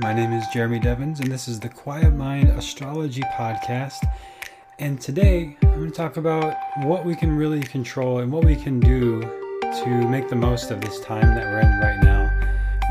My 0.00 0.12
name 0.12 0.32
is 0.32 0.46
Jeremy 0.52 0.78
Devins, 0.78 1.18
and 1.18 1.28
this 1.28 1.48
is 1.48 1.58
the 1.58 1.68
Quiet 1.68 2.14
Mind 2.14 2.50
Astrology 2.50 3.22
Podcast. 3.36 4.08
And 4.78 5.00
today 5.00 5.56
I'm 5.62 5.74
going 5.74 5.90
to 5.90 5.96
talk 5.96 6.16
about 6.16 6.56
what 6.84 7.04
we 7.04 7.16
can 7.16 7.36
really 7.36 7.62
control 7.62 8.18
and 8.18 8.30
what 8.30 8.44
we 8.44 8.54
can 8.54 8.78
do 8.78 9.20
to 9.20 9.88
make 10.08 10.28
the 10.28 10.36
most 10.36 10.70
of 10.70 10.80
this 10.80 11.00
time 11.00 11.34
that 11.34 11.46
we're 11.46 11.58
in 11.58 11.80
right 11.80 11.98
now 12.00 12.30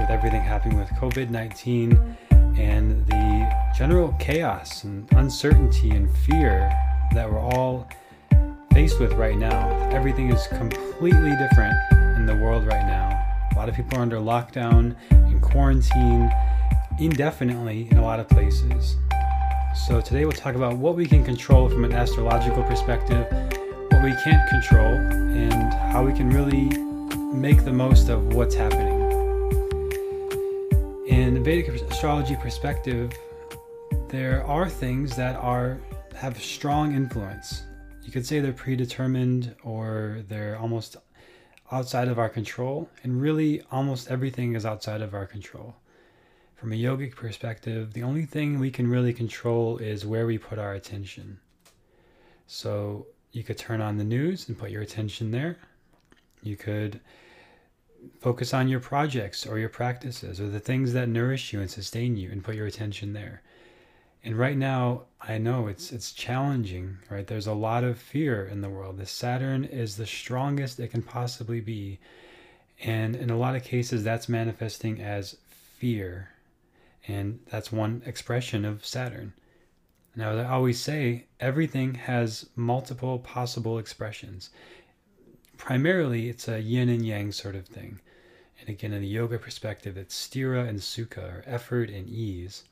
with 0.01 0.09
everything 0.09 0.41
happening 0.41 0.77
with 0.77 0.89
COVID 0.89 1.29
19 1.29 2.17
and 2.57 3.07
the 3.07 3.51
general 3.77 4.13
chaos 4.19 4.83
and 4.83 5.07
uncertainty 5.13 5.91
and 5.91 6.13
fear 6.17 6.69
that 7.13 7.31
we're 7.31 7.39
all 7.39 7.87
faced 8.73 8.99
with 8.99 9.13
right 9.13 9.37
now. 9.37 9.69
Everything 9.91 10.29
is 10.29 10.45
completely 10.47 11.31
different 11.37 11.73
in 12.17 12.25
the 12.25 12.37
world 12.43 12.67
right 12.67 12.85
now. 12.85 13.13
A 13.53 13.55
lot 13.55 13.69
of 13.69 13.75
people 13.75 13.97
are 13.97 14.01
under 14.01 14.17
lockdown 14.17 14.93
and 15.09 15.41
quarantine 15.41 16.29
indefinitely 16.99 17.87
in 17.91 17.97
a 17.97 18.01
lot 18.01 18.19
of 18.19 18.27
places. 18.27 18.97
So, 19.87 20.01
today 20.01 20.25
we'll 20.25 20.31
talk 20.31 20.55
about 20.55 20.77
what 20.77 20.95
we 20.95 21.05
can 21.05 21.23
control 21.23 21.69
from 21.69 21.83
an 21.83 21.93
astrological 21.93 22.63
perspective, 22.63 23.27
what 23.91 24.03
we 24.03 24.13
can't 24.23 24.49
control, 24.49 24.95
and 24.95 25.73
how 25.91 26.03
we 26.03 26.13
can 26.13 26.29
really 26.29 26.69
make 27.33 27.63
the 27.63 27.71
most 27.71 28.09
of 28.09 28.33
what's 28.33 28.55
happening. 28.55 28.95
In 31.07 31.35
the 31.35 31.39
Vedic 31.39 31.67
astrology 31.67 32.35
perspective, 32.41 33.11
there 34.09 34.43
are 34.45 34.67
things 34.67 35.15
that 35.15 35.35
are 35.35 35.79
have 36.15 36.41
strong 36.41 36.95
influence. 36.95 37.63
You 38.03 38.11
could 38.11 38.25
say 38.25 38.39
they're 38.39 38.53
predetermined 38.53 39.53
or 39.63 40.23
they're 40.27 40.57
almost 40.57 40.97
outside 41.71 42.07
of 42.07 42.17
our 42.17 42.29
control, 42.29 42.89
and 43.03 43.21
really 43.21 43.61
almost 43.71 44.09
everything 44.09 44.55
is 44.55 44.65
outside 44.65 45.01
of 45.01 45.13
our 45.13 45.27
control. 45.27 45.75
From 46.57 46.73
a 46.73 46.75
yogic 46.75 47.15
perspective, 47.15 47.93
the 47.93 48.01
only 48.01 48.25
thing 48.25 48.57
we 48.57 48.71
can 48.71 48.89
really 48.89 49.13
control 49.13 49.77
is 49.77 50.07
where 50.07 50.25
we 50.25 50.39
put 50.39 50.57
our 50.57 50.73
attention. 50.73 51.39
So 52.47 53.05
you 53.31 53.43
could 53.43 53.59
turn 53.59 53.79
on 53.79 53.97
the 53.97 54.03
news 54.03 54.49
and 54.49 54.57
put 54.57 54.71
your 54.71 54.81
attention 54.81 55.29
there. 55.29 55.57
You 56.41 56.57
could 56.57 56.99
focus 58.21 58.55
on 58.55 58.69
your 58.69 58.79
projects 58.79 59.45
or 59.45 59.59
your 59.59 59.69
practices 59.69 60.41
or 60.41 60.49
the 60.49 60.59
things 60.59 60.93
that 60.93 61.09
nourish 61.09 61.53
you 61.53 61.61
and 61.61 61.69
sustain 61.69 62.17
you 62.17 62.31
and 62.31 62.43
put 62.43 62.55
your 62.55 62.65
attention 62.65 63.13
there. 63.13 63.43
And 64.23 64.35
right 64.35 64.57
now, 64.57 65.03
I 65.21 65.37
know 65.37 65.67
it's 65.67 65.91
it's 65.91 66.11
challenging, 66.11 66.97
right? 67.11 67.27
There's 67.27 67.45
a 67.45 67.53
lot 67.53 67.83
of 67.83 67.99
fear 67.99 68.43
in 68.43 68.61
the 68.61 68.69
world. 68.69 68.97
The 68.97 69.05
Saturn 69.05 69.63
is 69.63 69.95
the 69.95 70.07
strongest 70.07 70.79
it 70.79 70.89
can 70.89 71.03
possibly 71.03 71.61
be. 71.61 71.99
And 72.83 73.15
in 73.15 73.29
a 73.29 73.37
lot 73.37 73.55
of 73.55 73.63
cases 73.63 74.03
that's 74.03 74.27
manifesting 74.27 74.99
as 74.99 75.37
fear 75.77 76.29
and 77.07 77.39
that's 77.49 77.71
one 77.71 78.01
expression 78.05 78.65
of 78.65 78.85
Saturn. 78.85 79.33
Now, 80.15 80.31
as 80.31 80.45
I 80.45 80.49
always 80.49 80.79
say, 80.79 81.25
everything 81.39 81.93
has 81.93 82.49
multiple 82.55 83.19
possible 83.19 83.77
expressions. 83.77 84.49
Primarily, 85.57 86.27
it's 86.27 86.47
a 86.47 86.59
yin 86.59 86.89
and 86.89 87.05
yang 87.05 87.31
sort 87.31 87.55
of 87.55 87.67
thing. 87.67 87.99
And 88.59 88.69
again, 88.69 88.93
in 88.93 89.01
the 89.01 89.07
yoga 89.07 89.37
perspective, 89.37 89.95
it's 89.95 90.15
stira 90.15 90.67
and 90.67 90.79
sukha, 90.79 91.39
or 91.39 91.43
effort 91.45 91.89
and 91.89 92.09
ease. 92.09 92.63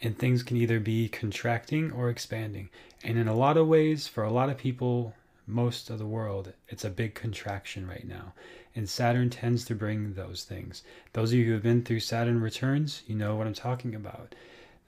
And 0.00 0.18
things 0.18 0.42
can 0.42 0.56
either 0.56 0.78
be 0.78 1.08
contracting 1.08 1.90
or 1.90 2.10
expanding. 2.10 2.68
And 3.02 3.16
in 3.16 3.28
a 3.28 3.36
lot 3.36 3.56
of 3.56 3.66
ways, 3.66 4.06
for 4.06 4.22
a 4.22 4.32
lot 4.32 4.50
of 4.50 4.58
people, 4.58 5.14
most 5.46 5.90
of 5.90 5.98
the 5.98 6.06
world, 6.06 6.52
it's 6.68 6.84
a 6.84 6.90
big 6.90 7.14
contraction 7.14 7.86
right 7.86 8.06
now. 8.06 8.34
And 8.74 8.88
Saturn 8.88 9.28
tends 9.28 9.64
to 9.66 9.74
bring 9.74 10.14
those 10.14 10.44
things. 10.44 10.82
Those 11.12 11.32
of 11.32 11.38
you 11.38 11.46
who 11.46 11.52
have 11.52 11.62
been 11.62 11.82
through 11.82 12.00
Saturn 12.00 12.40
returns, 12.40 13.02
you 13.06 13.14
know 13.14 13.36
what 13.36 13.46
I'm 13.46 13.54
talking 13.54 13.94
about. 13.94 14.34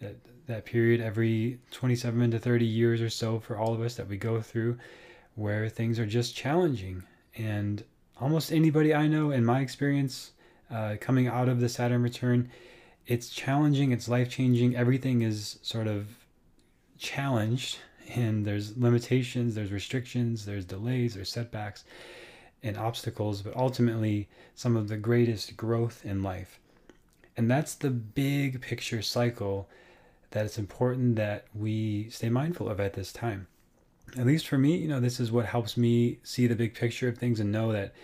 That 0.00 0.16
that 0.46 0.64
period 0.64 1.00
every 1.00 1.58
27 1.70 2.30
to 2.32 2.38
30 2.38 2.66
years 2.66 3.00
or 3.00 3.08
so 3.08 3.40
for 3.40 3.56
all 3.56 3.72
of 3.72 3.80
us 3.80 3.94
that 3.94 4.08
we 4.08 4.16
go 4.16 4.42
through 4.42 4.78
where 5.34 5.68
things 5.68 5.98
are 5.98 6.06
just 6.06 6.36
challenging. 6.36 7.02
And 7.36 7.82
almost 8.20 8.52
anybody 8.52 8.94
I 8.94 9.06
know 9.06 9.30
in 9.30 9.44
my 9.44 9.60
experience 9.60 10.32
uh, 10.70 10.96
coming 11.00 11.26
out 11.26 11.48
of 11.48 11.60
the 11.60 11.68
Saturn 11.68 12.02
return, 12.02 12.50
it's 13.06 13.30
challenging, 13.30 13.92
it's 13.92 14.08
life 14.08 14.30
changing. 14.30 14.76
Everything 14.76 15.22
is 15.22 15.58
sort 15.62 15.86
of 15.86 16.06
challenged 16.98 17.78
and 18.14 18.44
there's 18.44 18.76
limitations, 18.76 19.54
there's 19.54 19.72
restrictions, 19.72 20.44
there's 20.44 20.64
delays, 20.64 21.14
there's 21.14 21.30
setbacks 21.30 21.84
and 22.64 22.76
obstacles, 22.76 23.42
but 23.42 23.54
ultimately 23.54 24.28
some 24.54 24.74
of 24.74 24.88
the 24.88 24.96
greatest 24.96 25.56
growth 25.56 26.04
in 26.04 26.22
life. 26.22 26.58
And 27.36 27.50
that's 27.50 27.74
the 27.74 27.90
big 27.90 28.60
picture 28.60 29.02
cycle 29.02 29.68
that 30.30 30.46
it's 30.46 30.58
important 30.58 31.16
that 31.16 31.44
we 31.54 32.08
stay 32.10 32.28
mindful 32.28 32.68
of 32.68 32.80
at 32.80 32.94
this 32.94 33.12
time. 33.12 33.46
At 34.18 34.26
least 34.26 34.48
for 34.48 34.58
me, 34.58 34.76
you 34.76 34.88
know, 34.88 35.00
this 35.00 35.20
is 35.20 35.30
what 35.30 35.46
helps 35.46 35.76
me 35.76 36.18
see 36.22 36.46
the 36.46 36.56
big 36.56 36.74
picture 36.74 37.08
of 37.08 37.18
things 37.18 37.38
and 37.38 37.52
know 37.52 37.72
that 37.72 37.94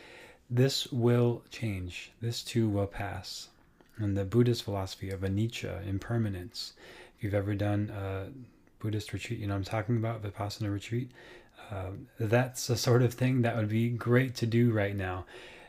this 0.48 0.86
will 0.88 1.42
change. 1.50 2.12
This 2.20 2.42
too 2.42 2.68
will 2.68 2.86
pass. 2.86 3.48
And 3.96 4.16
the 4.16 4.24
Buddhist 4.24 4.64
philosophy 4.64 5.10
of 5.10 5.20
anicca, 5.20 5.86
impermanence. 5.86 6.74
If 7.16 7.24
you've 7.24 7.34
ever 7.34 7.54
done 7.54 7.90
a 7.90 8.28
Buddhist 8.80 9.12
retreat, 9.12 9.38
you 9.38 9.46
know 9.46 9.54
I'm 9.54 9.64
talking 9.64 9.96
about, 9.96 10.22
Vipassana 10.22 10.72
retreat, 10.72 11.10
um, 11.70 12.08
that's 12.18 12.66
the 12.66 12.76
sort 12.76 13.02
of 13.02 13.14
thing 13.14 13.42
that 13.42 13.56
would 13.56 13.68
be 13.68 13.90
great 13.90 14.34
to 14.36 14.46
do 14.46 14.72
right 14.72 14.96
now. 14.96 15.26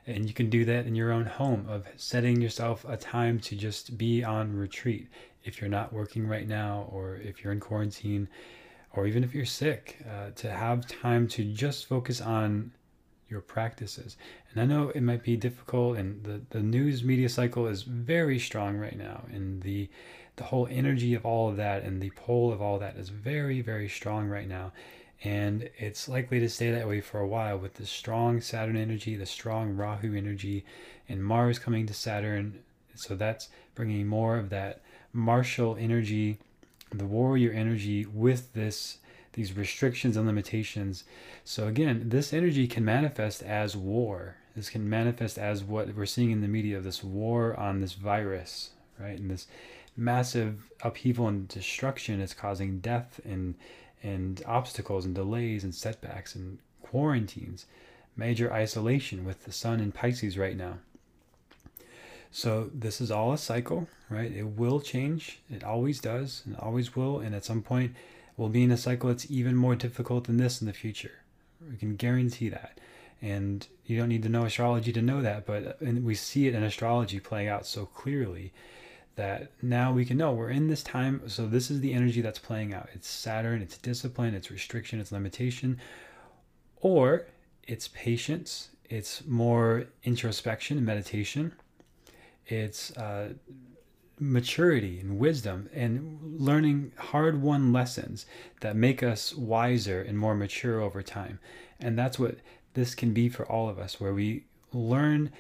And 0.08 0.28
you 0.28 0.34
can 0.34 0.50
do 0.50 0.66
that 0.66 0.88
in 0.88 0.96
your 0.96 1.12
own 1.12 1.26
home 1.26 1.68
of 1.70 1.86
setting 1.96 2.42
yourself 2.42 2.84
a 2.88 2.98
time 2.98 3.40
to 3.42 3.56
just 3.56 3.98
be 3.98 4.24
on 4.24 4.56
retreat. 4.56 5.08
If 5.44 5.62
you're 5.62 5.70
not 5.70 5.94
working 5.94 6.28
right 6.28 6.48
now, 6.48 6.88
or 6.92 7.18
if 7.18 7.44
you're 7.44 7.54
in 7.54 7.60
quarantine, 7.60 8.28
or 8.94 9.06
even 9.06 9.24
if 9.24 9.36
you're 9.36 9.46
sick, 9.46 9.98
uh, 10.10 10.32
to 10.36 10.52
have 10.52 10.88
time 10.88 11.28
to 11.30 11.44
just 11.44 11.88
focus 11.88 12.20
on 12.20 12.72
your 13.30 13.42
practices. 13.42 14.18
And 14.52 14.62
I 14.62 14.66
know 14.66 14.90
it 14.90 15.02
might 15.02 15.24
be 15.24 15.38
difficult, 15.38 15.98
and 15.98 16.24
the, 16.24 16.42
the 16.50 16.62
news 16.62 17.04
media 17.04 17.30
cycle 17.30 17.68
is 17.68 17.84
very 17.84 18.38
strong 18.38 18.78
right 18.78 18.98
now, 18.98 19.24
and 19.32 19.62
the 19.62 19.90
the 20.42 20.48
whole 20.48 20.68
energy 20.72 21.14
of 21.14 21.26
all 21.26 21.50
of 21.50 21.58
that 21.58 21.84
and 21.84 22.02
the 22.02 22.10
pull 22.12 22.52
of 22.52 22.62
all 22.62 22.80
that 22.80 22.98
is 22.98 23.10
very, 23.10 23.62
very 23.62 23.88
strong 23.88 24.28
right 24.28 24.48
now 24.48 24.72
and 25.24 25.70
it's 25.78 26.10
likely 26.10 26.40
to 26.40 26.50
stay 26.50 26.72
that 26.72 26.88
way 26.88 27.00
for 27.00 27.20
a 27.20 27.28
while 27.28 27.58
with 27.58 27.76
the 27.76 27.86
strong 27.86 28.42
Saturn 28.42 28.76
energy, 28.76 29.16
the 29.16 29.26
strong 29.26 29.76
Rahu 29.76 30.16
energy, 30.16 30.66
and 31.08 31.24
Mars 31.24 31.60
coming 31.60 31.86
to 31.86 31.94
Saturn. 31.94 32.60
So 32.96 33.16
that's 33.16 33.50
bringing 33.76 34.08
more 34.08 34.38
of 34.38 34.50
that 34.50 34.82
martial 35.14 35.78
energy, 35.80 36.40
the 36.92 37.06
warrior 37.06 37.52
energy 37.52 38.06
with 38.06 38.54
this 38.54 38.98
these 39.34 39.56
restrictions 39.56 40.18
and 40.18 40.28
limitations. 40.28 41.06
So 41.46 41.68
again, 41.68 42.10
this 42.10 42.34
energy 42.34 42.68
can 42.68 42.84
manifest 42.84 43.42
as 43.44 43.78
war. 43.78 44.36
This 44.58 44.70
can 44.70 44.90
manifest 44.90 45.38
as 45.38 45.64
what 45.64 45.96
we're 45.96 46.06
seeing 46.06 46.32
in 46.32 46.42
the 46.42 46.50
media 46.50 46.78
of 46.78 46.84
this 46.84 47.02
war 47.02 47.58
on 47.58 47.80
this 47.80 47.94
virus, 47.94 48.72
right? 49.00 49.18
And 49.18 49.32
this 49.32 49.48
massive 50.02 50.72
upheaval 50.82 51.28
and 51.28 51.48
destruction 51.48 52.20
is 52.20 52.34
causing 52.34 52.80
death 52.80 53.22
and 53.24 53.56
and 54.04 54.42
obstacles 54.48 55.06
and 55.06 55.14
delays 55.14 55.64
and 55.64 55.76
setbacks 55.76 56.34
and 56.34 56.58
quarantines, 56.82 57.68
major 58.16 58.52
isolation 58.52 59.24
with 59.24 59.46
the 59.46 59.52
sun 59.52 59.80
in 59.80 59.92
Pisces 59.92 60.40
right 60.40 60.58
now. 60.58 60.80
So 62.32 62.72
this 62.74 63.00
is 63.00 63.12
all 63.12 63.32
a 63.32 63.38
cycle, 63.38 63.88
right? 64.10 64.32
It 64.32 64.58
will 64.58 64.80
change. 64.82 65.40
It 65.52 65.64
always 65.64 66.00
does 66.00 66.42
and 66.48 66.56
always 66.56 66.96
will. 66.96 67.20
And 67.20 67.36
at 67.36 67.46
some 67.46 67.62
point, 67.62 67.94
we'll 68.38 68.50
be 68.50 68.64
in 68.64 68.72
a 68.72 68.78
cycle 68.78 69.10
that's 69.10 69.30
even 69.30 69.56
more 69.56 69.76
difficult 69.76 70.24
than 70.24 70.38
this 70.38 70.62
in 70.62 70.68
the 70.68 70.74
future. 70.74 71.20
We 71.70 71.78
can 71.78 71.96
guarantee 71.96 72.50
that. 72.50 72.80
And 73.22 73.68
you 73.86 74.00
don't 74.00 74.10
need 74.10 74.24
to 74.24 74.30
know 74.30 74.46
astrology 74.46 74.92
to 74.94 75.02
know 75.02 75.22
that, 75.22 75.46
but 75.46 75.68
uh, 75.68 75.74
and 75.80 76.04
we 76.04 76.16
see 76.16 76.48
it 76.48 76.56
in 76.56 76.64
astrology 76.64 77.20
playing 77.20 77.50
out 77.50 77.68
so 77.68 77.86
clearly 77.86 78.52
that 79.16 79.52
now 79.62 79.92
we 79.92 80.06
can 80.06 80.18
know 80.18 80.32
we're 80.32 80.50
in 80.50 80.68
this 80.68 80.84
time. 80.84 81.22
So 81.28 81.46
this 81.48 81.70
is 81.70 81.82
the 81.82 81.94
energy 81.94 82.22
that's 82.22 82.40
playing 82.40 82.74
out. 82.74 82.90
It's 82.94 83.08
Saturn, 83.08 83.62
it's 83.62 83.78
discipline, 83.78 84.34
it's 84.34 84.50
restriction, 84.50 85.00
it's 85.00 85.12
limitation, 85.12 85.80
or 86.78 87.28
it's 87.68 87.88
patience, 87.90 88.70
it's 88.86 89.26
more 89.26 89.86
introspection 90.04 90.78
and 90.78 90.86
meditation, 90.86 91.54
it's 92.48 92.96
uh, 92.98 93.34
maturity 94.20 95.00
and 95.00 95.18
wisdom 95.18 95.68
and 95.74 96.20
learning 96.40 96.92
hard 96.98 97.42
won 97.42 97.74
lessons 97.74 98.26
that 98.60 98.76
make 98.76 99.02
us 99.02 99.34
wiser 99.36 100.02
and 100.02 100.18
more 100.18 100.36
mature 100.36 100.80
over 100.80 101.02
time. 101.02 101.40
And 101.80 101.98
that's 101.98 102.20
what 102.20 102.38
this 102.74 102.94
can 102.94 103.14
be 103.14 103.30
for 103.30 103.46
all 103.46 103.68
of 103.68 103.80
us, 103.80 104.00
where 104.00 104.14
we 104.14 104.46
learn 104.72 105.32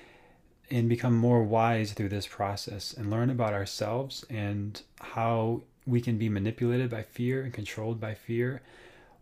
and 0.71 0.89
become 0.89 1.15
more 1.15 1.44
wise 1.44 1.94
through 1.94 2.09
this 2.09 2.27
process 2.27 2.94
and 2.94 3.12
learn 3.12 3.29
about 3.29 3.53
ourselves 3.53 4.25
and 4.29 4.81
how 5.00 5.62
we 5.85 6.00
can 6.01 6.18
be 6.18 6.29
manipulated 6.29 6.89
by 6.89 7.03
fear 7.03 7.44
and 7.44 7.53
controlled 7.53 8.00
by 8.00 8.13
fear 8.13 8.62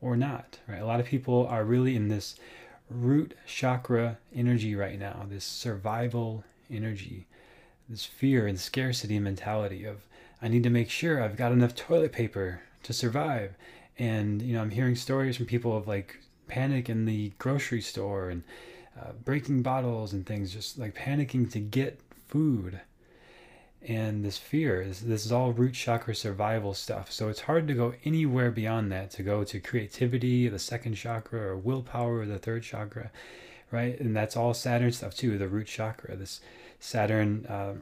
or 0.01 0.15
not 0.15 0.59
right 0.67 0.81
a 0.81 0.85
lot 0.85 0.99
of 0.99 1.05
people 1.05 1.47
are 1.47 1.63
really 1.63 1.95
in 1.95 2.07
this 2.07 2.35
root 2.89 3.35
chakra 3.45 4.17
energy 4.33 4.75
right 4.75 4.99
now 4.99 5.25
this 5.29 5.43
survival 5.43 6.43
energy 6.69 7.25
this 7.89 8.05
fear 8.05 8.45
and 8.45 8.59
scarcity 8.59 9.19
mentality 9.19 9.83
of 9.83 10.05
I 10.41 10.47
need 10.47 10.63
to 10.63 10.69
make 10.69 10.89
sure 10.89 11.21
I've 11.21 11.35
got 11.35 11.51
enough 11.51 11.75
toilet 11.75 12.11
paper 12.11 12.61
to 12.83 12.93
survive. 12.93 13.55
And, 13.97 14.41
you 14.41 14.53
know, 14.53 14.61
I'm 14.61 14.69
hearing 14.69 14.95
stories 14.95 15.35
from 15.35 15.45
people 15.45 15.75
of 15.75 15.87
like 15.87 16.19
panic 16.47 16.89
in 16.89 17.05
the 17.05 17.33
grocery 17.37 17.81
store 17.81 18.29
and 18.29 18.43
uh, 18.99 19.11
breaking 19.23 19.61
bottles 19.61 20.13
and 20.13 20.25
things, 20.25 20.51
just 20.51 20.77
like 20.77 20.95
panicking 20.95 21.51
to 21.51 21.59
get 21.59 21.99
food. 22.27 22.81
And 23.81 24.25
this 24.25 24.37
fear, 24.37 24.85
this, 24.85 24.99
this 24.99 25.25
is 25.25 25.31
all 25.31 25.53
root 25.53 25.73
chakra 25.73 26.13
survival 26.13 26.73
stuff. 26.73 27.11
So 27.11 27.29
it's 27.29 27.41
hard 27.41 27.67
to 27.69 27.73
go 27.73 27.93
anywhere 28.03 28.51
beyond 28.51 28.91
that, 28.91 29.09
to 29.11 29.23
go 29.23 29.43
to 29.45 29.59
creativity, 29.59 30.49
the 30.49 30.59
second 30.59 30.95
chakra, 30.95 31.39
or 31.39 31.57
willpower, 31.57 32.25
the 32.25 32.39
third 32.39 32.63
chakra, 32.63 33.09
right? 33.71 33.97
And 33.99 34.15
that's 34.15 34.35
all 34.35 34.53
Saturn 34.53 34.91
stuff 34.91 35.15
too, 35.15 35.37
the 35.37 35.47
root 35.47 35.67
chakra. 35.67 36.17
This 36.17 36.41
Saturn, 36.79 37.45
uh, 37.45 37.75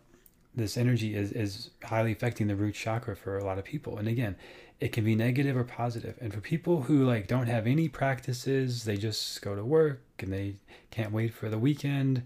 this 0.57 0.75
energy 0.75 1.15
is, 1.15 1.31
is 1.31 1.69
highly 1.83 2.11
affecting 2.11 2.47
the 2.47 2.55
root 2.55 2.75
chakra 2.75 3.15
for 3.15 3.37
a 3.37 3.43
lot 3.43 3.57
of 3.57 3.63
people. 3.63 3.97
And 3.97 4.07
again, 4.07 4.35
it 4.79 4.91
can 4.91 5.05
be 5.05 5.15
negative 5.15 5.55
or 5.55 5.63
positive. 5.63 6.17
And 6.19 6.33
for 6.33 6.41
people 6.41 6.83
who 6.83 7.05
like 7.05 7.27
don't 7.27 7.47
have 7.47 7.67
any 7.67 7.87
practices, 7.87 8.83
they 8.83 8.97
just 8.97 9.41
go 9.41 9.55
to 9.55 9.63
work 9.63 10.01
and 10.19 10.33
they 10.33 10.55
can't 10.91 11.11
wait 11.11 11.33
for 11.33 11.49
the 11.49 11.59
weekend 11.59 12.23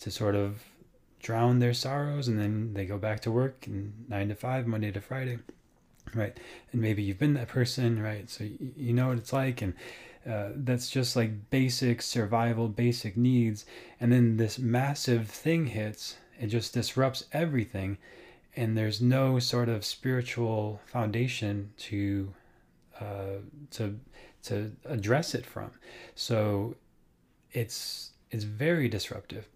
to 0.00 0.10
sort 0.10 0.34
of 0.34 0.62
drown 1.20 1.58
their 1.58 1.74
sorrows 1.74 2.26
and 2.26 2.38
then 2.38 2.74
they 2.74 2.84
go 2.84 2.98
back 2.98 3.20
to 3.20 3.30
work 3.30 3.66
and 3.66 3.92
9 4.08 4.28
to 4.28 4.34
5 4.34 4.66
Monday 4.66 4.90
to 4.90 5.00
Friday. 5.00 5.38
Right? 6.14 6.36
And 6.72 6.80
maybe 6.80 7.02
you've 7.02 7.18
been 7.18 7.34
that 7.34 7.48
person, 7.48 8.02
right? 8.02 8.28
So 8.28 8.44
you 8.76 8.92
know 8.92 9.08
what 9.08 9.18
it's 9.18 9.32
like 9.32 9.62
and 9.62 9.74
uh, 10.28 10.50
that's 10.54 10.88
just 10.88 11.16
like 11.16 11.50
basic 11.50 12.00
survival, 12.00 12.68
basic 12.68 13.16
needs. 13.16 13.64
And 14.00 14.12
then 14.12 14.36
this 14.36 14.58
massive 14.58 15.28
thing 15.28 15.66
hits, 15.66 16.16
it 16.40 16.46
just 16.48 16.74
disrupts 16.74 17.24
everything 17.32 17.98
and 18.54 18.76
there's 18.76 19.00
no 19.00 19.38
sort 19.38 19.68
of 19.68 19.84
spiritual 19.84 20.80
foundation 20.86 21.72
to 21.78 22.32
uh, 23.00 23.40
to 23.70 23.98
to 24.44 24.72
address 24.84 25.34
it 25.34 25.46
from. 25.46 25.70
So 26.14 26.76
it's 27.52 28.10
it's 28.30 28.44
very 28.44 28.88
disruptive. 28.88 29.48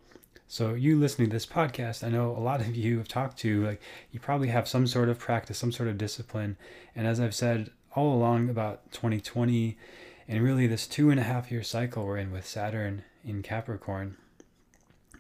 So 0.49 0.75
you 0.75 0.99
listening 0.99 1.29
to 1.29 1.37
this 1.37 1.47
podcast, 1.47 2.05
I 2.05 2.09
know 2.09 2.31
a 2.31 2.39
lot 2.39 2.61
of 2.61 2.77
you 2.77 2.99
have 2.99 3.09
talked 3.09 3.39
to 3.41 3.67
like 3.67 3.83
you 4.11 4.21
probably 4.21 4.49
have 4.49 4.69
some 4.69 4.87
sort 4.87 5.09
of 5.09 5.19
practice, 5.19 5.59
some 5.59 5.73
sort 5.73 5.89
of 5.89 5.99
discipline, 5.99 6.57
and 6.95 7.07
as 7.07 7.21
I've 7.21 7.35
said 7.35 7.71
all 7.95 8.15
along 8.15 8.51
about 8.51 8.93
2020 8.93 9.77
and 10.29 10.43
really 10.43 10.67
this 10.67 10.87
two 10.87 11.11
and 11.11 11.19
a 11.19 11.23
half 11.23 11.51
year 11.51 11.63
cycle 11.63 12.05
we're 12.05 12.19
in 12.19 12.31
with 12.31 12.47
Saturn 12.47 13.05
in 13.25 13.43
Capricorn, 13.43 14.17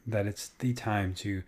that 0.07 0.27
it's 0.27 0.49
the 0.59 0.73
time 0.73 1.15
to 1.15 1.43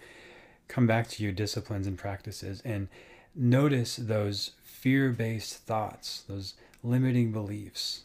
come 0.66 0.86
back 0.86 1.08
to 1.08 1.22
your 1.22 1.32
disciplines 1.32 1.86
and 1.86 1.98
practices 1.98 2.60
and 2.64 2.88
notice 3.34 3.96
those 3.96 4.52
fear 4.62 5.10
based 5.10 5.58
thoughts, 5.58 6.24
those 6.28 6.54
limiting 6.82 7.32
beliefs, 7.32 8.02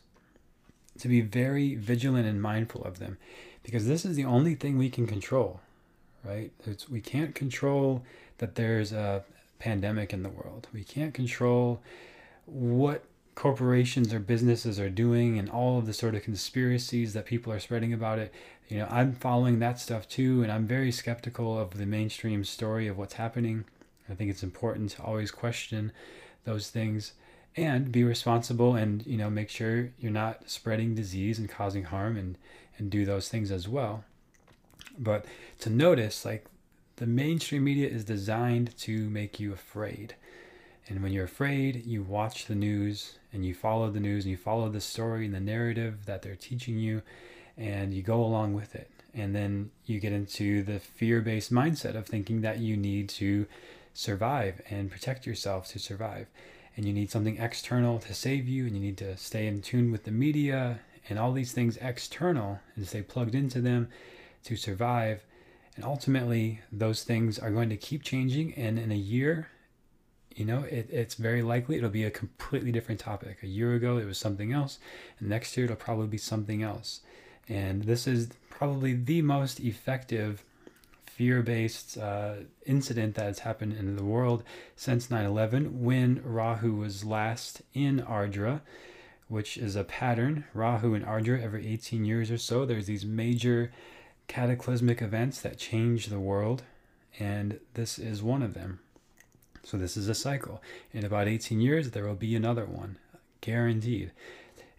to 1.00 1.08
be 1.08 1.22
very 1.22 1.76
vigilant 1.76 2.28
and 2.28 2.42
mindful 2.42 2.84
of 2.84 3.00
them 3.00 3.18
because 3.64 3.88
this 3.88 4.06
is 4.06 4.16
the 4.16 4.26
only 4.26 4.56
thing 4.56 4.78
we 4.78 4.90
can 4.90 5.08
control, 5.08 5.60
right? 6.24 6.52
It's, 6.66 6.90
we 6.90 7.02
can't 7.02 7.34
control 7.34 8.04
that 8.38 8.56
there's 8.56 8.92
a 8.92 9.24
pandemic 9.60 10.14
in 10.14 10.24
the 10.24 10.30
world, 10.30 10.68
we 10.74 10.84
can't 10.84 11.14
control 11.14 11.82
what 12.46 13.04
corporations 13.36 14.14
or 14.14 14.20
businesses 14.20 14.80
are 14.80 14.90
doing 14.90 15.40
and 15.40 15.50
all 15.50 15.80
of 15.80 15.86
the 15.86 15.94
sort 15.94 16.14
of 16.14 16.22
conspiracies 16.22 17.14
that 17.14 17.26
people 17.26 17.52
are 17.52 17.60
spreading 17.60 17.92
about 17.92 18.20
it 18.20 18.32
you 18.70 18.80
know, 18.80 18.88
I'm 18.90 19.14
following 19.14 19.60
that 19.60 19.80
stuff 19.80 20.08
too, 20.08 20.44
and 20.44 20.52
I'm 20.52 20.66
very 20.66 20.92
skeptical 20.92 21.60
of 21.60 21.78
the 21.78 21.86
mainstream 21.86 22.44
story 22.44 22.88
of 22.88 22.98
what's 22.98 23.16
happening. 23.16 23.66
I 24.10 24.16
think 24.16 24.30
it's 24.30 24.44
important 24.44 24.92
to 24.92 25.04
always 25.04 25.32
question 25.32 25.92
those 26.46 26.70
things 26.70 27.14
and 27.56 27.92
be 27.92 28.04
responsible 28.04 28.76
and 28.76 29.06
you 29.06 29.18
know 29.18 29.30
make 29.30 29.50
sure 29.50 29.90
you're 30.00 30.12
not 30.12 30.50
spreading 30.50 30.96
disease 30.96 31.38
and 31.38 31.50
causing 31.50 31.84
harm 31.86 32.18
and 32.18 32.38
and 32.78 32.90
do 32.90 33.06
those 33.06 33.30
things 33.30 33.52
as 33.52 33.68
well. 33.68 34.04
But 34.98 35.26
to 35.60 35.70
notice 35.70 36.26
like 36.26 36.46
the 36.98 37.06
mainstream 37.06 37.64
media 37.64 37.88
is 37.88 38.04
designed 38.04 38.76
to 38.80 39.10
make 39.10 39.40
you 39.40 39.54
afraid. 39.54 40.16
And 40.88 41.02
when 41.02 41.14
you're 41.14 41.26
afraid 41.26 41.86
you 41.86 42.02
watch 42.02 42.46
the 42.46 42.56
news 42.56 43.18
and 43.32 43.46
you 43.46 43.54
follow 43.54 43.90
the 43.90 44.00
news 44.00 44.26
and 44.26 44.32
you 44.32 44.38
follow 44.38 44.70
the 44.70 44.82
story 44.82 45.26
and 45.26 45.34
the 45.34 45.40
narrative 45.40 46.06
that 46.06 46.22
they're 46.22 46.36
teaching 46.36 46.78
you 46.78 47.04
and 47.58 47.94
you 47.94 48.02
go 48.02 48.24
along 48.24 48.54
with 48.54 48.76
it. 48.76 48.90
And 49.14 49.36
then 49.36 49.70
you 49.86 50.00
get 50.00 50.12
into 50.12 50.64
the 50.64 50.80
fear 50.80 51.22
based 51.22 51.54
mindset 51.54 51.96
of 51.96 52.08
thinking 52.08 52.42
that 52.42 52.60
you 52.60 52.76
need 52.76 53.10
to 53.10 53.46
survive 53.94 54.62
and 54.70 54.90
protect 54.90 55.28
yourself 55.28 55.68
to 55.70 55.80
survive. 55.80 56.28
And 56.76 56.86
you 56.86 56.94
need 56.94 57.12
something 57.12 57.38
external 57.38 58.00
to 58.00 58.14
save 58.16 58.48
you, 58.48 58.66
and 58.66 58.76
you 58.76 58.82
need 58.82 58.98
to 58.98 59.16
stay 59.18 59.46
in 59.46 59.62
tune 59.62 59.92
with 59.92 60.06
the 60.06 60.12
media 60.12 60.80
and 61.08 61.20
all 61.20 61.32
these 61.32 61.52
things 61.52 61.78
external 61.78 62.60
and 62.76 62.88
stay 62.88 63.04
plugged 63.04 63.36
into 63.36 63.62
them 63.62 63.90
to 64.46 64.56
survive. 64.56 65.24
And 65.76 65.86
ultimately, 65.86 66.62
those 66.72 67.04
things 67.04 67.38
are 67.38 67.52
going 67.52 67.70
to 67.70 67.78
keep 67.78 68.04
changing. 68.04 68.54
And 68.56 68.80
in 68.80 68.92
a 68.92 68.96
year, 68.96 69.50
you 70.36 70.46
know, 70.46 70.64
it, 70.64 70.90
it's 70.90 71.16
very 71.16 71.44
likely 71.44 71.78
it'll 71.78 71.90
be 71.90 72.04
a 72.04 72.12
completely 72.12 72.72
different 72.72 73.00
topic. 73.00 73.38
A 73.44 73.48
year 73.48 73.76
ago, 73.76 73.98
it 73.98 74.06
was 74.06 74.18
something 74.18 74.52
else, 74.52 74.80
and 75.20 75.30
next 75.30 75.56
year, 75.56 75.66
it'll 75.66 75.76
probably 75.76 76.08
be 76.08 76.18
something 76.18 76.64
else. 76.64 77.02
And 77.48 77.84
this 77.84 78.08
is 78.08 78.30
probably 78.50 78.94
the 78.94 79.22
most 79.22 79.60
effective 79.60 80.44
fear 81.06 81.42
based 81.42 81.98
uh, 81.98 82.36
incident 82.66 83.16
that 83.16 83.26
has 83.26 83.40
happened 83.40 83.74
in 83.74 83.96
the 83.96 84.04
world 84.04 84.44
since 84.76 85.12
9 85.12 85.26
11 85.26 85.84
when 85.84 86.22
Rahu 86.24 86.74
was 86.76 87.06
last 87.06 87.62
in 87.74 88.00
Ardra, 88.02 88.62
which 89.28 89.58
is 89.58 89.76
a 89.76 89.84
pattern. 89.84 90.46
Rahu 90.54 90.94
and 90.94 91.06
Ardra 91.06 91.42
every 91.42 91.68
18 91.68 92.06
years 92.06 92.32
or 92.32 92.38
so, 92.38 92.66
there's 92.66 92.88
these 92.88 93.06
major 93.06 93.72
cataclysmic 94.28 95.02
events 95.02 95.42
that 95.42 95.58
change 95.58 96.08
the 96.08 96.20
world, 96.20 96.64
and 97.20 97.60
this 97.74 98.00
is 98.00 98.24
one 98.24 98.42
of 98.42 98.54
them. 98.54 98.80
So, 99.66 99.78
this 99.78 99.96
is 99.96 100.10
a 100.10 100.16
cycle. 100.16 100.62
In 100.92 101.06
about 101.06 101.28
18 101.28 101.62
years, 101.62 101.92
there 101.92 102.06
will 102.06 102.16
be 102.16 102.36
another 102.36 102.66
one, 102.66 102.98
guaranteed 103.40 104.12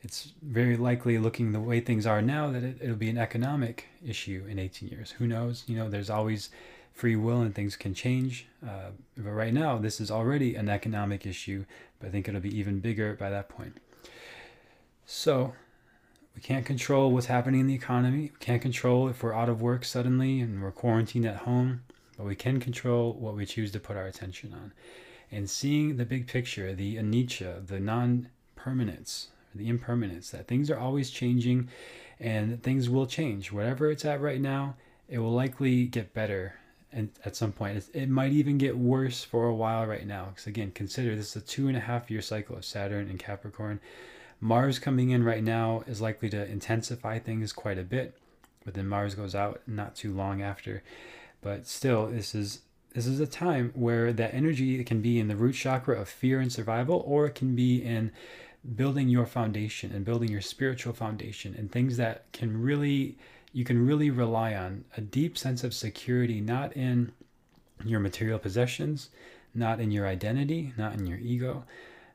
it's 0.04 0.32
very 0.42 0.76
likely 0.76 1.18
looking 1.18 1.52
the 1.52 1.60
way 1.60 1.80
things 1.80 2.06
are 2.06 2.20
now 2.20 2.50
that 2.50 2.62
it, 2.62 2.76
it'll 2.80 2.96
be 2.96 3.08
an 3.08 3.18
economic 3.18 3.88
issue 4.06 4.44
in 4.48 4.58
18 4.58 4.90
years. 4.90 5.12
Who 5.12 5.26
knows? 5.26 5.64
You 5.66 5.76
know, 5.76 5.88
there's 5.88 6.10
always 6.10 6.50
free 6.92 7.16
will 7.16 7.40
and 7.40 7.54
things 7.54 7.74
can 7.74 7.94
change. 7.94 8.46
Uh, 8.64 8.90
but 9.16 9.30
right 9.30 9.52
now, 9.52 9.78
this 9.78 10.00
is 10.00 10.10
already 10.10 10.54
an 10.54 10.68
economic 10.68 11.26
issue, 11.26 11.64
but 11.98 12.08
I 12.08 12.10
think 12.10 12.28
it'll 12.28 12.40
be 12.40 12.56
even 12.56 12.80
bigger 12.80 13.14
by 13.14 13.30
that 13.30 13.48
point. 13.48 13.78
So, 15.06 15.54
we 16.34 16.40
can't 16.40 16.66
control 16.66 17.10
what's 17.12 17.26
happening 17.26 17.60
in 17.60 17.66
the 17.66 17.74
economy. 17.74 18.32
We 18.32 18.38
can't 18.40 18.62
control 18.62 19.08
if 19.08 19.22
we're 19.22 19.34
out 19.34 19.48
of 19.48 19.62
work 19.62 19.84
suddenly 19.84 20.40
and 20.40 20.62
we're 20.62 20.72
quarantined 20.72 21.26
at 21.26 21.38
home, 21.38 21.82
but 22.16 22.26
we 22.26 22.34
can 22.34 22.60
control 22.60 23.12
what 23.12 23.36
we 23.36 23.46
choose 23.46 23.70
to 23.72 23.80
put 23.80 23.96
our 23.96 24.06
attention 24.06 24.52
on. 24.52 24.72
And 25.30 25.48
seeing 25.48 25.96
the 25.96 26.04
big 26.04 26.26
picture, 26.26 26.74
the 26.74 26.96
anicca, 26.96 27.66
the 27.66 27.80
non 27.80 28.28
permanence 28.56 29.28
the 29.54 29.68
impermanence, 29.68 30.30
that 30.30 30.46
things 30.46 30.70
are 30.70 30.78
always 30.78 31.10
changing 31.10 31.68
and 32.20 32.62
things 32.62 32.88
will 32.88 33.06
change. 33.06 33.52
Whatever 33.52 33.90
it's 33.90 34.04
at 34.04 34.20
right 34.20 34.40
now, 34.40 34.76
it 35.08 35.18
will 35.18 35.32
likely 35.32 35.86
get 35.86 36.14
better 36.14 36.54
and 36.92 37.10
at 37.24 37.36
some 37.36 37.52
point. 37.52 37.84
It 37.92 38.08
might 38.08 38.32
even 38.32 38.56
get 38.56 38.78
worse 38.78 39.24
for 39.24 39.46
a 39.46 39.54
while 39.54 39.86
right 39.86 40.06
now. 40.06 40.26
Because 40.26 40.46
again, 40.46 40.70
consider 40.72 41.16
this 41.16 41.36
is 41.36 41.42
a 41.42 41.46
two 41.46 41.68
and 41.68 41.76
a 41.76 41.80
half 41.80 42.10
year 42.10 42.22
cycle 42.22 42.56
of 42.56 42.64
Saturn 42.64 43.08
and 43.08 43.18
Capricorn. 43.18 43.80
Mars 44.40 44.78
coming 44.78 45.10
in 45.10 45.24
right 45.24 45.42
now 45.42 45.82
is 45.86 46.00
likely 46.00 46.28
to 46.30 46.46
intensify 46.46 47.18
things 47.18 47.52
quite 47.52 47.78
a 47.78 47.82
bit, 47.82 48.16
but 48.64 48.74
then 48.74 48.86
Mars 48.86 49.14
goes 49.14 49.34
out 49.34 49.62
not 49.66 49.96
too 49.96 50.12
long 50.12 50.42
after. 50.42 50.82
But 51.40 51.66
still, 51.66 52.06
this 52.06 52.34
is 52.34 52.60
this 52.94 53.06
is 53.06 53.18
a 53.18 53.26
time 53.26 53.72
where 53.74 54.12
that 54.12 54.32
energy 54.32 54.82
can 54.84 55.00
be 55.00 55.18
in 55.18 55.26
the 55.26 55.34
root 55.34 55.54
chakra 55.54 56.00
of 56.00 56.08
fear 56.08 56.38
and 56.40 56.52
survival, 56.52 57.02
or 57.06 57.26
it 57.26 57.34
can 57.34 57.56
be 57.56 57.82
in 57.82 58.12
building 58.76 59.08
your 59.08 59.26
foundation 59.26 59.92
and 59.92 60.04
building 60.04 60.30
your 60.30 60.40
spiritual 60.40 60.92
foundation 60.92 61.54
and 61.56 61.70
things 61.70 61.96
that 61.96 62.24
can 62.32 62.60
really 62.62 63.16
you 63.52 63.64
can 63.64 63.86
really 63.86 64.10
rely 64.10 64.54
on 64.54 64.84
a 64.96 65.00
deep 65.00 65.36
sense 65.36 65.62
of 65.62 65.74
security 65.74 66.40
not 66.40 66.74
in 66.74 67.12
your 67.84 68.00
material 68.00 68.38
possessions 68.38 69.10
not 69.54 69.80
in 69.80 69.90
your 69.90 70.06
identity 70.06 70.72
not 70.78 70.94
in 70.94 71.06
your 71.06 71.18
ego 71.18 71.64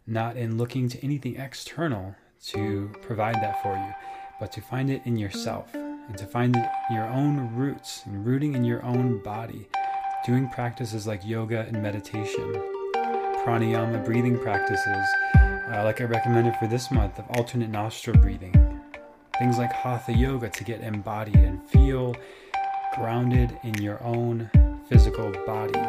not 0.08 0.36
in 0.36 0.58
looking 0.58 0.90
to 0.90 1.04
anything 1.04 1.36
external 1.38 2.16
to 2.44 2.92
provide 3.04 3.36
that 3.36 3.62
for 3.62 3.76
you 3.76 3.94
but 4.40 4.52
to 4.52 4.60
find 4.60 4.90
it 4.90 5.02
in 5.06 5.18
yourself 5.18 5.74
and 5.76 6.18
to 6.18 6.26
find 6.26 6.56
your 6.90 7.06
own 7.06 7.56
roots 7.56 8.02
and 8.06 8.26
rooting 8.26 8.56
in 8.56 8.66
your 8.66 8.84
own 8.84 9.22
body 9.22 9.70
doing 10.26 10.50
practices 10.50 11.06
like 11.06 11.24
yoga 11.24 11.60
and 11.68 11.82
meditation 11.82 12.54
pranayama 13.46 14.04
breathing 14.04 14.38
practices 14.40 15.06
uh, 15.72 15.84
like 15.84 16.02
I 16.02 16.06
recommended 16.06 16.56
for 16.56 16.68
this 16.68 16.92
month, 16.92 17.20
of 17.20 17.26
alternate 17.32 17.70
nostril 17.70 18.18
breathing. 18.18 18.54
Things 19.38 19.58
like 19.58 19.72
hatha 19.72 20.14
yoga 20.14 20.50
to 20.50 20.64
get 20.64 20.82
embodied 20.82 21.36
and 21.36 21.64
feel 21.70 22.16
grounded 22.96 23.58
in 23.64 23.76
your 23.76 24.02
own 24.04 24.50
physical 24.90 25.32
body. 25.46 25.80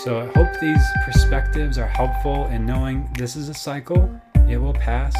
So 0.00 0.20
I 0.20 0.26
hope 0.38 0.48
these 0.60 0.82
perspectives 1.04 1.76
are 1.76 1.86
helpful 1.86 2.46
in 2.46 2.64
knowing 2.64 3.08
this 3.18 3.36
is 3.36 3.48
a 3.48 3.54
cycle, 3.54 4.08
it 4.48 4.56
will 4.56 4.72
pass, 4.72 5.14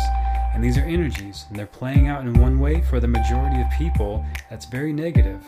and 0.55 0.65
these 0.65 0.79
are 0.79 0.83
energies, 0.83 1.45
and 1.49 1.59
they're 1.59 1.67
playing 1.67 2.09
out 2.09 2.23
in 2.23 2.33
one 2.35 2.59
way 2.59 2.81
for 2.81 3.01
the 3.01 3.09
majority 3.09 3.61
of 3.61 3.67
people 3.77 4.25
that's 4.49 4.65
very 4.65 4.93
negative. 4.93 5.45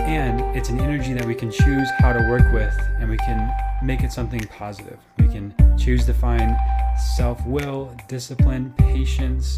And 0.00 0.40
it's 0.54 0.68
an 0.68 0.80
energy 0.80 1.14
that 1.14 1.24
we 1.24 1.34
can 1.34 1.50
choose 1.50 1.88
how 1.98 2.12
to 2.12 2.20
work 2.28 2.52
with, 2.52 2.74
and 3.00 3.08
we 3.08 3.16
can 3.16 3.50
make 3.82 4.02
it 4.02 4.12
something 4.12 4.40
positive. 4.48 4.98
We 5.18 5.28
can 5.28 5.54
choose 5.76 6.04
to 6.06 6.14
find 6.14 6.56
self 7.16 7.44
will, 7.46 7.94
discipline, 8.08 8.72
patience, 8.76 9.56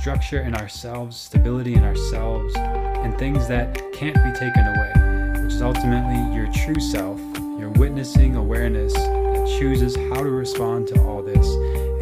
structure 0.00 0.40
in 0.40 0.54
ourselves, 0.54 1.16
stability 1.16 1.74
in 1.74 1.84
ourselves, 1.84 2.54
and 2.56 3.16
things 3.18 3.48
that 3.48 3.74
can't 3.92 4.16
be 4.16 4.32
taken 4.38 4.66
away, 4.66 5.42
which 5.42 5.52
is 5.52 5.62
ultimately 5.62 6.36
your 6.36 6.50
true 6.52 6.80
self, 6.80 7.20
your 7.58 7.70
witnessing 7.70 8.36
awareness 8.36 8.92
that 8.92 9.56
chooses 9.58 9.96
how 9.96 10.22
to 10.22 10.30
respond 10.30 10.86
to 10.88 11.00
all 11.02 11.22
this 11.22 11.46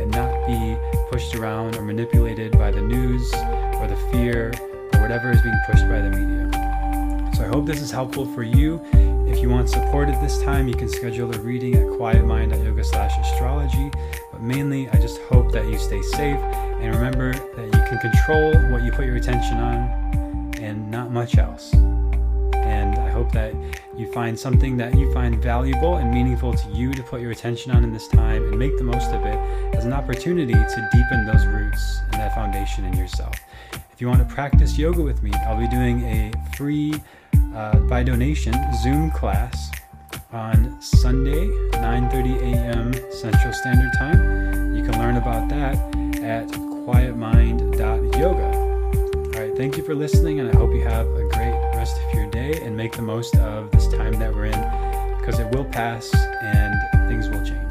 and 0.00 0.10
not 0.10 0.46
be 0.46 0.76
pushed 1.10 1.34
around 1.34 1.76
or 1.76 1.82
manipulated 1.82 2.52
by 2.52 2.70
the 2.70 2.80
news 2.80 3.32
or 3.34 3.86
the 3.86 3.96
fear 4.10 4.52
or 4.94 5.00
whatever 5.00 5.30
is 5.30 5.40
being 5.42 5.58
pushed 5.66 5.88
by 5.88 6.00
the 6.00 6.10
media. 6.10 6.50
So 7.36 7.44
I 7.44 7.48
hope 7.48 7.66
this 7.66 7.80
is 7.80 7.90
helpful 7.90 8.26
for 8.34 8.42
you. 8.42 8.80
If 9.38 9.42
you 9.42 9.50
want 9.50 9.70
support 9.70 10.08
at 10.08 10.20
this 10.20 10.42
time, 10.42 10.66
you 10.66 10.74
can 10.74 10.88
schedule 10.88 11.32
a 11.32 11.38
reading 11.38 11.76
at 11.76 11.82
quietmind.yoga 11.82 12.82
slash 12.82 13.16
astrology. 13.20 13.88
But 14.32 14.42
mainly, 14.42 14.88
I 14.88 15.00
just 15.00 15.20
hope 15.30 15.52
that 15.52 15.68
you 15.68 15.78
stay 15.78 16.02
safe 16.02 16.40
and 16.40 16.92
remember 16.92 17.32
that 17.32 17.64
you 17.66 17.70
can 17.70 18.00
control 18.00 18.72
what 18.72 18.82
you 18.82 18.90
put 18.90 19.06
your 19.06 19.14
attention 19.14 19.58
on 19.58 20.54
and 20.58 20.90
not 20.90 21.12
much 21.12 21.38
else. 21.38 21.72
And 21.72 22.98
I 22.98 23.10
hope 23.10 23.30
that 23.30 23.54
you 23.96 24.12
find 24.12 24.36
something 24.36 24.76
that 24.78 24.98
you 24.98 25.14
find 25.14 25.40
valuable 25.40 25.98
and 25.98 26.10
meaningful 26.10 26.54
to 26.54 26.68
you 26.70 26.92
to 26.94 27.02
put 27.04 27.20
your 27.20 27.30
attention 27.30 27.70
on 27.70 27.84
in 27.84 27.92
this 27.92 28.08
time 28.08 28.42
and 28.42 28.58
make 28.58 28.76
the 28.76 28.82
most 28.82 29.12
of 29.12 29.24
it 29.24 29.38
as 29.76 29.84
an 29.84 29.92
opportunity 29.92 30.52
to 30.52 30.88
deepen 30.92 31.26
those 31.26 31.46
roots 31.46 32.00
and 32.10 32.14
that 32.14 32.34
foundation 32.34 32.84
in 32.86 32.94
yourself. 32.94 33.36
If 33.92 34.00
you 34.00 34.08
want 34.08 34.28
to 34.28 34.34
practice 34.34 34.76
yoga 34.76 35.00
with 35.00 35.22
me, 35.22 35.30
I'll 35.46 35.60
be 35.60 35.68
doing 35.68 36.02
a 36.02 36.32
free, 36.56 36.94
uh, 37.58 37.76
by 37.80 38.02
donation, 38.04 38.54
Zoom 38.82 39.10
class 39.10 39.70
on 40.32 40.80
Sunday, 40.80 41.48
9:30 41.72 42.40
a.m. 42.52 42.92
Central 43.10 43.52
Standard 43.52 43.90
Time. 43.98 44.76
You 44.76 44.84
can 44.84 44.96
learn 44.98 45.16
about 45.16 45.48
that 45.48 45.74
at 46.22 46.46
quietmind.yoga. 46.86 48.50
All 48.56 49.40
right, 49.40 49.56
thank 49.56 49.76
you 49.76 49.82
for 49.82 49.94
listening, 49.96 50.38
and 50.38 50.48
I 50.48 50.56
hope 50.56 50.72
you 50.72 50.82
have 50.82 51.08
a 51.08 51.28
great 51.34 51.58
rest 51.74 51.96
of 52.00 52.14
your 52.14 52.30
day 52.30 52.60
and 52.62 52.76
make 52.76 52.92
the 52.92 53.02
most 53.02 53.34
of 53.36 53.72
this 53.72 53.88
time 53.88 54.12
that 54.14 54.32
we're 54.32 54.46
in 54.46 55.18
because 55.18 55.40
it 55.40 55.50
will 55.52 55.64
pass 55.64 56.14
and 56.14 57.08
things 57.08 57.28
will 57.28 57.44
change. 57.44 57.67